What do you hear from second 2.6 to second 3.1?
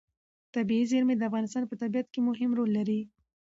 لري.